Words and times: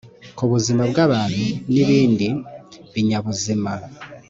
ku 0.37 0.43
buzima 0.51 0.83
bw 0.91 0.97
abantu 1.05 1.43
nibindi 1.71 2.27
binyabuzima 2.93 3.71